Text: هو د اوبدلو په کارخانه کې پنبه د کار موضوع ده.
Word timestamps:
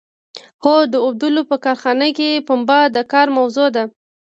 هو 0.63 0.75
د 0.93 0.95
اوبدلو 1.05 1.41
په 1.49 1.55
کارخانه 1.65 2.07
کې 2.17 2.43
پنبه 2.47 2.79
د 2.95 2.97
کار 3.11 3.27
موضوع 3.37 3.67
ده. 3.75 3.83